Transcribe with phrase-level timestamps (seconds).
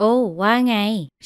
[0.00, 0.76] โอ้ ว่าไง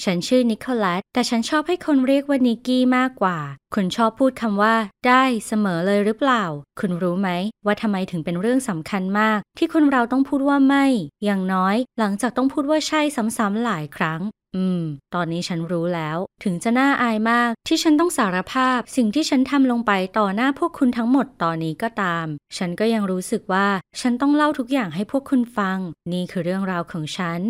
[0.02, 3.38] ฉันชื่อนิโคลัส แต่ฉันชอบให้คนเรียกว่านิกกี้มากกว่า
[3.74, 4.74] คุณชอบพูดคำว่า
[5.06, 6.44] ได้เสมอเลยหรือเปล่า
[6.80, 7.30] คุณรู้ไหม
[7.66, 10.86] ว่าทำไมถึงเป็นเรื่องสำคัญมาก ที่คนเราต้องพูดว่าไม่
[11.24, 13.00] อย่างน้อย หลังจากต้องพูดว่าใช่
[13.38, 14.20] ซ้ำๆหลายครั้ง
[14.56, 14.82] อืม
[15.14, 22.26] ตอนนี้ฉันรู้แล้ว ถึงจะน่าอายมาก ที่ฉันต้องสารภาพ สิ่งที่ฉันทำลงไปต่อหน้าพวกคุณทั้งหมดตอนนี้ก็ตาม
[22.56, 23.66] ฉันก็ยังรู้สึกว่า
[24.00, 25.78] ฉันต้องเล่าทุกอย่างให้พวกคุณฟัง
[26.12, 27.42] นี่คือเรื่องราวของฉัน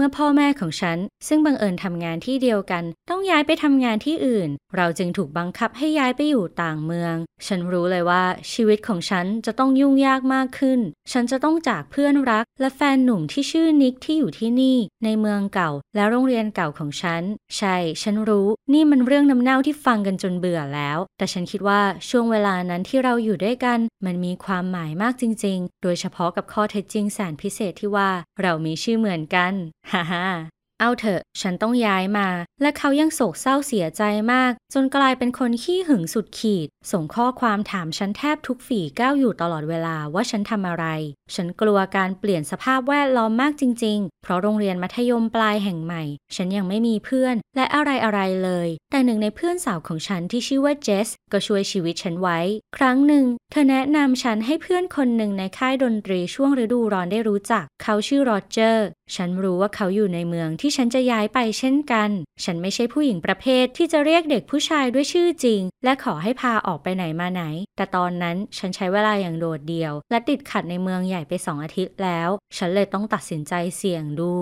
[0.00, 7.14] เมื่อพ่อแม่ของฉัน ซึ่งบังเอิญทำงานที่เดียวกัน ต้องย้ายไปทำงานที่อื่น เราจึงถูกบังคับให้ย้ายไปอยู่ต่างเมือง
[7.46, 10.80] ฉันรู้เลยว่าชีวิตของฉันจะต้องยุ่งยากมากขึ้น
[11.12, 17.22] ฉันจะต้องจากเพื่อนรัก และแฟนหนุ่มที่ชื่อนิกที่อยู่ที่นี่ ในเมืองเก่า และโรงเรียนเก่าของฉัน
[17.56, 28.10] ใช่ ฉันรู้ นี่มันเรื่องน้ำเน่าที่ฟังกันจนเบื่อแล้ว แต่ฉันคิดว่าช่วงเวลานั้นที่เราอยู่ด้วยกัน มันมีความหมายมากจริง ๆ โดยเฉพาะกับข้อเท็จจริงแสนพิเศษที่ว่า
[28.42, 29.52] เรามีชื่อเหมือนกัน
[29.92, 32.28] ฮ่าฮ่า เอาเถอะฉันต้องย้ายมา
[32.62, 34.02] และเขายังโศกเศร้าเสียใจ
[34.32, 40.86] มาก จนกลายเป็นคนขี้หึงสุดขีด ส่งข้อความถามฉันแทบทุกฝีก้าวอยู่ตลอดเวลาว่าฉันทำอะไร
[41.34, 46.02] ฉันกลัวการเปลี่ยนสภาพแวดล้อมมากจริง ๆ เพราะโรงเรียนมัธยมปลายแห่งใหม่
[46.36, 52.38] ฉันยังไม่มีเพื่อน และอะไรอะไรเลย แต่หนึ่งในเพื่อนสาวของฉันที่ชื่อว่าเจสก็ช่วยชีวิตฉันไว้
[52.76, 62.10] ครั้งหนึ่ง เธอแนะนำฉันให้เพื่อนคนหนึ่งในค่ายดนตรีช่วงฤดูร้อนได้รู้จัก เขาชื่อโรเจอร์ ฉันรู้ว่าเขาอยู่ในเมืองที่ฉันจะย้ายไปเช่นกัน
[62.44, 67.42] ฉันไม่ใช่ผู้หญิงประเภทที่จะเรียกเด็กผู้ชายด้วยชื่อจริง และขอให้พาออกไปไหนมาไหน
[67.76, 74.34] แต่ตอนนั้นฉันใช้เวลาอย่างโดดเดี่ยว และติดขัดในเมืองใหญ่ไปสองอาทิตย์แล้ว ฉันเลยต้องตัดสินใจเสี่ยงดู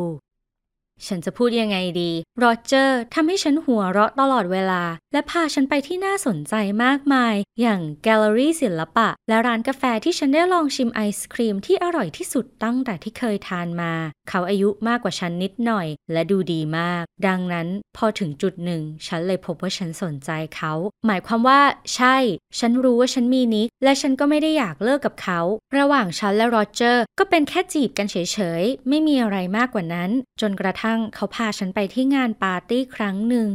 [1.07, 13.93] ฉันจะพูดยังไงดี โรเจอร์ทำให้ฉันหัวเราะตลอดเวลา และพาฉันไปที่น่าสนใจมากมาย อย่างแกลเลอรี่ศิลปะ และร้านกาแฟที่ฉันได้ลองชิมไอศครีมที่อร่อยที่สุดตั้งแต่ที่เคยทานมา
[14.29, 20.73] เขาอายุมากกว่าฉันนิดหน่อย และดูดีมาก ดังนั้นพอถึงจุดหนึ่ง ฉันเลยพบว่าฉันสนใจเขา
[21.07, 21.61] หมายความว่า
[21.95, 22.17] ใช่
[22.59, 25.41] ฉันรู้ว่าฉันมีนิก และฉันก็ไม่ได้อยากเลิกกับเขา
[25.79, 28.17] ระหว่างฉันและโรเจอร์ก็เป็นแค่จีบกันเฉ
[28.61, 30.11] ยๆไม่มีอะไรมากกว่านั้น
[30.41, 33.51] จนกระทั่งเขาพาฉันไปที่งานปาร์ตี้ครั้งหนึ่ง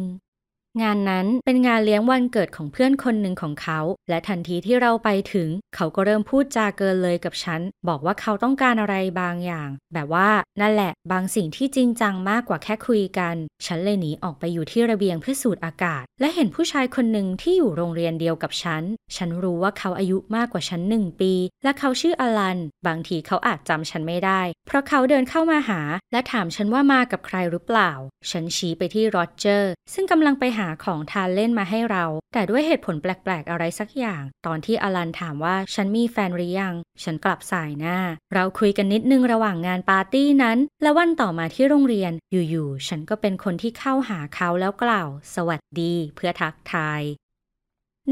[0.82, 10.30] งานนั้นเป็นงานเลี้ยงวันเกิดของเพื่อนคนหนึ่งของเขา และทันทีที่เราไปถึง เขาก็เริ่มพูดจาเกินเลยกับฉัน บอกว่าเขาต้องการอะไรบางอย่าง แบบว่า
[10.62, 18.84] นั่นแหละ บางสิ่งที่จริงจังมากกว่าแค่คุยกัน ฉันเลยหนีออกไปอยู่ที่ระเบียงเพื่อสูดอากาศ และเห็นผู้ชายคนหนึ่งที่อยู่โรงเรียนเดียวกับฉัน
[19.16, 21.34] ฉันรู้ว่าเขาอายุมากกว่าฉันหนึ่งปี
[21.64, 22.58] และเขาชื่ออลัน
[22.88, 27.92] บางทีเขาอาจจำฉันไม่ได้ เพราะเขาเดินเข้ามาหา และถามฉันว่ามากับใครหรือเปล่า
[28.32, 37.98] ฉันชี้ไปที่โรเจอร์ ซึ่งกำลังไปหาของทานเล่นมาให้เรา แต่ด้วยเหตุผลแปลกๆอะไรสักอย่าง ตอนที่อลันถามว่าฉันมีแฟนหรือยัง ฉันกลับสายหน้า
[38.34, 47.02] เราคุยกันนิดนึงระหว่างงานปาร์ตี้นั้น และวันต่อมาที่โรงเรียนอยู่ๆฉันก็เป็นคนที่เข้าหาเขาแล้วกล่าว สวัสดี เพื่อทักทาย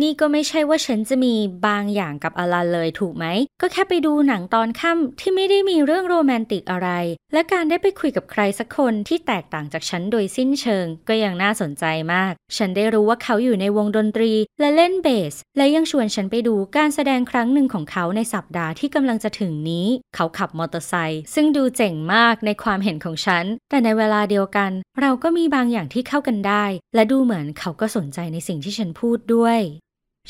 [0.02, 1.34] นี่ก็ไม่ใช่ว่าฉันจะมี
[1.68, 3.26] บางอย่างกับอลันเลยถูกไหม
[3.62, 6.90] ก็แค่ไปดูหนังตอนค่ำที่ไม่ได้มีเรื่องโรแมนติกอะไร
[7.34, 24.72] และการได้ไปคุยกับใครสักคนที่แตกต่างจากฉันโดยสิ้นเชิง ก็ยังน่าสนใจมาก ฉันได้รู้ว่าเขาอยู่ในวงดนตรี และเล่นเบส และยังชวนฉันไปดูการแสดงครั้งหนึ่งของเขาในสัปดาห์ที่กำลังจะถึงนี้ เขาขับมอเตอร์ไซค์ซึ่งดูเจ๋งมากในความเห็นของฉัน แต่ในเวลาเดียวกัน
[25.02, 29.62] เราก็มีบางอย่างที่เข้ากันได้ และดูเหมือนเขาก็สนใจในสิ่งที่ฉันพูดด้วย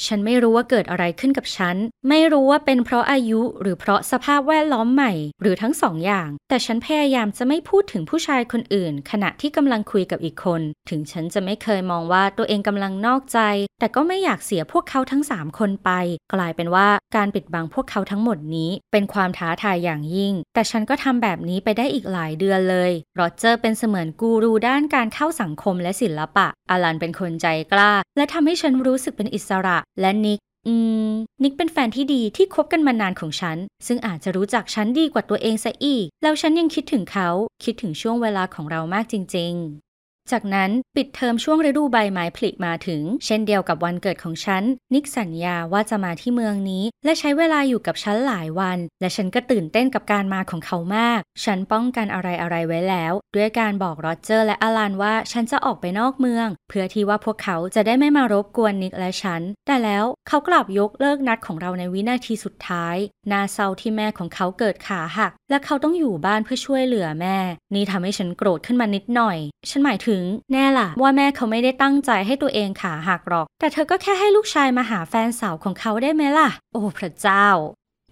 [0.05, 1.75] ฉันไม่รู้ว่าเกิดอะไรขึ้นกับฉัน
[2.09, 13.39] ไม่รู้ว่าเป็นเพราะอายุหรือเพราะสภาพแวดล้อมใหม่ หรือทั้งสองอย่าง แต่ฉันพยายามจะไม่พูดถึงผู้ชายคนอื่น ขณะที่กำลังคุยกับอีกคน ถึงฉันจะไม่เคยมองว่าตัวเองกำลังนอกใจ
[13.79, 15.91] แต่ก็ไม่อยากเสียพวกเขาทั้งสามคนไป
[16.33, 30.73] กลายเป็นว่าการปิดบังพวกเขาทั้งหมดนี้ เป็นความท้าทายอย่างยิ่ง แต่ฉันก็ทำแบบนี้ไปได้อีกหลายเดือนเลยโรเจอร์เป็นเสมือนกูรูด้านการเข้าสังคมและศิลปะ อลันเป็นคนใจกล้า และทำให้ฉันรู้สึกเป็นอิสระและนิก อื
[31.09, 31.12] ม
[31.44, 33.57] นิกเป็นแฟนที่ดีที่คบกันมานานของฉัน
[33.88, 37.29] ซึ่งอาจจะรู้จักฉันดีกว่าตัวเองซะอีก แล้วฉันยังคิดถึงเขา
[37.63, 39.89] คิดถึงช่วงเวลาของเรามากจริง ๆ
[40.31, 62.96] จากนั้นปิดเทอมช่วงฤดูใบไม้ผลิมาถึง เช่นเดียวกับวันเกิดของฉัน นิกสัญญาว่าจะมาที่เมืองนี้ และใช้เวลาอยู่กับฉันหลายวัน และฉันก็ตื่นเต้นกับการมาของเขามาก ฉันป้องกันอะไรอะไรๆไว้แล้ว ด้วยการบอกโรเจอร์และอลันว่าฉันจะออกไปนอกเมือง เพื่อที่ว่าพวกเขาจะได้ไม่มารบกวนนิกและฉัน แต่แล้วเขากลับยกเลิกนัดของเราในวินาทีสุดท้าย
[63.31, 67.37] นาเศร้าที่แม่ของเขาเกิดขาหัก และเขาต้องอยู่บ้านเพื่อช่วยเหลือแม่
[67.76, 69.37] นี่ทำให้ฉันโกรธขึ้นมานิดหน่อย
[69.70, 70.18] ฉันหมายถึง
[70.51, 77.47] แน่ล่ะ ว่าแม่เขาไม่ได้ตั้งใจให้ตัวเองขาหักหรอก แต่เธอก็แค่ให้ลูกชายมาหาแฟนสาวของเขาได้ไหมล่ะ โอ้พระเจ้า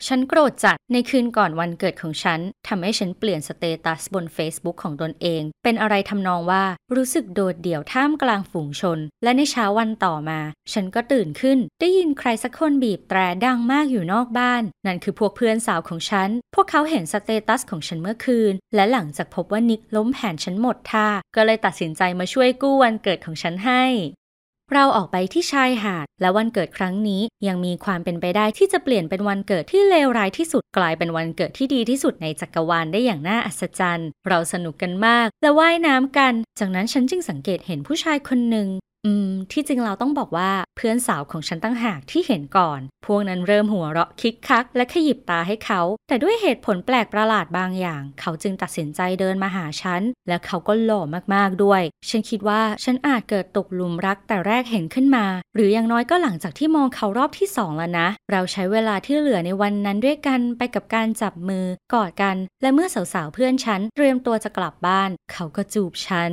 [0.06, 6.64] ฉันโกรธจัดในคืนก่อนวันเกิดของฉันทำให้ฉันเปลี่ยนสเตตัสบน Facebook ของตนเอง เป็นอะไรทำนองว่า
[6.96, 10.40] รู้สึกโดดเดี่ยวท่ามกลางฝูงชน และในเช้าวันต่อมา
[10.74, 23.84] ฉันก็ตื่นขึ้น ได้ยินใครสักคนบีบแตรดังมากอยู่นอกบ้าน นั่นคือพวกเพื่อนสาวของฉัน พวกเขาเห็นสเตตัสของฉันเมื่อคืน และหลังจากพบว่านิกล้มแผนฉันหมดท่าก็เลยตัดสินใจมาช่วยกู้วันเกิดของฉันให้
[24.74, 38.68] เราออกไปที่ชายหาด และวันเกิดครั้งนี้ยังมีความเป็นไปได้ที่จะเปลี่ยนเป็นวันเกิดที่เลวร้ายที่สุดกลายเป็นวันเกิดที่ดีที่สุดในจักรวาลได้อย่างน่าอัศจรรย์ เราสนุกกันมากและว่ายน้ำกัน จากนั้นฉันจึงสังเกตเห็นผู้ชายคนหนึ่ง
[39.07, 51.01] อืม ที่จริงเราต้องบอกว่าเพื่อนสาวของฉันตั้งหากที่เห็นก่อน พวกนั้นเริ่มหัวเราะคิกคัก และขยิบตาให้เขา แต่ด้วยเหตุผลแปลกประหลาดบางอย่าง เขาจึงตัดสินใจเดินมาหาฉัน และเขาก็หล่อ
[51.33, 55.25] มากๆด้วย ฉันคิดว่าฉันอาจเกิดตกหลุมรักแต่แรกเห็นขึ้นมา
[55.56, 66.31] หรืออย่างน้อยก็หลังจากที่มองเขารอบที่สองแล้วนะ เราใช้เวลาที่เหลือในวันนั้นด้วยกันไปกับการจับมือ กอดกัน และเมื่อสาวๆเพื่อนฉันเตรียมตัวจะกลับบ้าน เขาก็จูบฉัน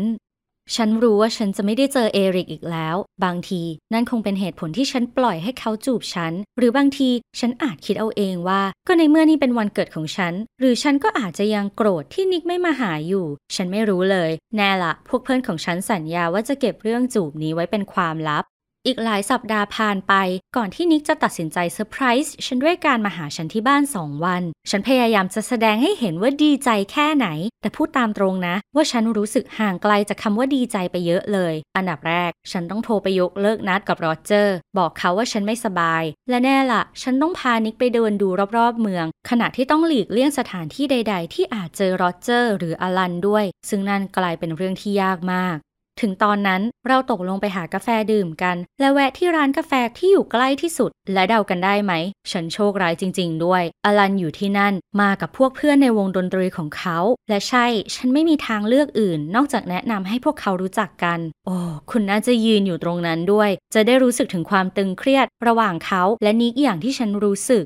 [0.74, 3.62] ฉันรู้ว่าฉันจะไม่ได้เจอเอริกอีกแล้ว บางที
[3.92, 18.44] นั่นคงเป็นเหตุผลที่ฉันปล่อยให้เขาจูบฉัน หรือบางทีฉันอาจคิดเอาเองว่า ก็ในเมื่อนี่เป็นวันเกิดของฉัน หรือฉันก็อาจจะยังโกรธที่นิกไม่มาหาอยู่ ฉันไม่รู้เลย แน่ละ พวกเพื่อนของฉันสัญญาว่าจะเก็บเรื่องจูบนี้ไว้เป็นความลับ
[18.86, 20.14] อีกหลายสัปดาห์ผ่านไป
[20.56, 27.28] ก่อนที่นิกจะตัดสินใจเซอร์ไพรส์ฉันด้วยการมาหาฉันที่บ้านสองวัน ฉันพยายามจะแสดงให้เห็นว่าดีใจแค่ไหน
[27.60, 38.28] แต่พูดตามตรงนะ ว่าฉันรู้สึกห่างไกลจากคำว่าดีใจไปเยอะเลย อันดับแรก ฉันต้องโทรไปยกเลิกนัดกับโรเจอร์ บอกเขาว่าฉันไม่สบาย และแน่ละฉันต้องพานิกไปเดินดู
[38.58, 45.58] รอบๆเมือง ขณะที่ต้องหลีกเลี่ยงสถานที่ใด ๆ ที่อาจเจอโรเจอร์ หรืออลันด้วย ซึ่งนั่นกลายเป็นเรื่องที่ยากมาก
[46.00, 51.92] ถึงตอนนั้นเราตกลงไปหากาแฟดื่มกัน และแวะที่ร้านกาแฟที่อยู่ใกล้ที่สุด และเดากันได้ไหม
[52.30, 56.98] ฉันโชคร้ายจริง ๆ ด้วย อลันอยู่ที่นั่นมากับพวกเพื่อนในวงดนตรีของเขา
[57.28, 61.56] และใช่ ฉันไม่มีทางเลือกอื่น นอกจากแนะนำให้พวกเขารู้จักกัน โอ้
[61.90, 67.64] คุณน่าจะยืนอยู่ตรงนั้นด้วย จะได้รู้สึกถึงความตึงเครียด ระหว่างเขาและนิกอย่างที่ฉันรู้สึก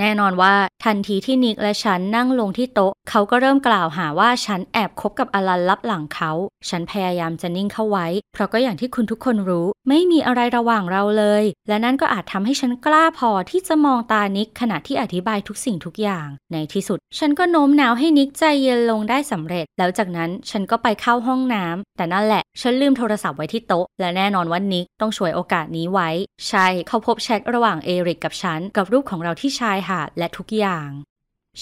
[0.00, 0.54] แน่นอนว่า
[0.84, 6.32] ทันทีที่นิกและฉันนั่งลงที่โต๊ะ เขาก็เริ่มกล่าวหาว่าฉันแอบคบกับอลันลับหลังเขา
[6.68, 26.08] ฉันพยายามจะนิ่งเข้าไว้ เพราะก็อย่างที่คุณทุกคนรู้ ไม่มีอะไรระหว่างเราเลย และนั่นก็อาจทำให้ฉันกล้าพอที่จะมองตานิกขณะที่อธิบายทุกสิ่งทุกอย่าง ในที่สุด ฉันก็โน้มน้าวให้นิกใจเย็นลงได้สำเร็จ แล้วจากนั้นฉันก็ไปเข้าห้องน้ำแต่นั่นแหละ ฉันลืมโทรศัพท์ไว้ที่โต๊ะ และแน่นอนว่านิกต้องช่วยโอกาสนี้ไว้
[26.48, 31.13] ใช่ เขาพบแชทระหว่างเอริกกับฉันกับรูปของเราที่ชายหาดและทุกอย่างอย่าง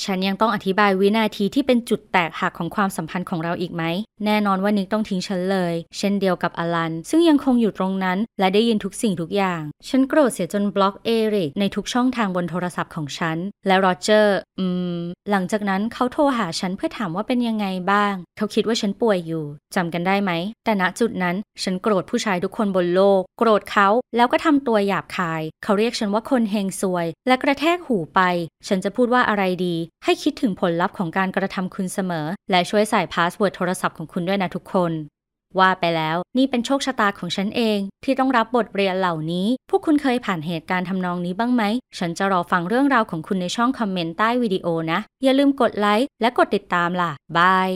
[0.03, 3.83] ฉันยังต้องอธิบายวินาทีที่เป็นจุดแตกหักของความสัมพันธ์ของเราอีกไหม
[4.25, 14.67] แน่นอนว่านิกต้องทิ้งฉันเลย เช่นเดียวกับอลัน ซึ่งยังคงอยู่ตรงนั้น และได้ยินทุกสิ่งทุกอย่าง ฉันโกรธเสียจนบล็อกเอริกในทุกช่องทางบนโทรศัพท์ของฉัน และโรเจอร์ อื
[14.97, 14.99] ม
[15.31, 19.45] หลังจากนั้นเขาโทรหาฉันเพื่อถามว่าเป็นยังไงบ้าง เขาคิดว่าฉันป่วยอยู่
[19.75, 20.33] จำกันได้ไหม
[20.65, 28.21] แต่ณจุดนั้นฉันโกรธผู้ชายทุกคนบนโลก โกรธเขา แล้วก็ทำตัวหยาบคาย เขาเรียกฉันว่าคนเฮงซวย และกระแทกหูไป
[28.69, 34.93] ฉันจะพูดว่าอะไรดีให้คิดถึงผลลัพธ์ของการกระทำคุณเสมอ และช่วยใส่ password โทรศัพท์ของคุณด้วยนะทุกคน
[35.59, 41.63] ว่าไปแล้วนี่เป็นโชคชะตาของฉันเอง ที่ต้องรับบทเรียนเหล่านี้ พวกคุณเคยผ่านเหตุการณ์ทำนองนี้บ้างไหม
[41.99, 47.71] ฉันจะรอฟังเรื่องราวของคุณในช่องคอมเมนต์ใต้วิดีโอนะ อย่าลืมกดไลค์และกดติดตามล่ะบาย